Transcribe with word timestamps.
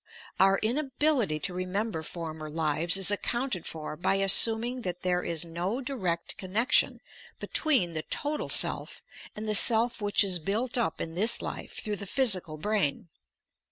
Our 0.39 0.57
inability 0.63 1.39
to 1.41 1.53
remember 1.53 2.01
former 2.01 2.49
lives 2.49 2.97
is 2.97 3.11
accounted 3.11 3.67
for 3.67 3.95
by 3.95 4.15
assuming 4.15 4.81
that 4.81 5.03
there 5.03 5.21
is 5.21 5.45
no 5.45 5.79
direct 5.79 6.37
connection 6.37 7.01
be 7.39 7.45
tween 7.45 7.91
the 7.93 8.01
total 8.01 8.49
self 8.49 9.03
and 9.35 9.47
the 9.47 9.53
self 9.53 10.01
which 10.01 10.23
is 10.23 10.39
built 10.39 10.75
up 10.75 11.01
in 11.01 11.13
this 11.13 11.39
life 11.39 11.73
through 11.73 11.97
the 11.97 12.07
physical 12.07 12.57
brain. 12.57 13.09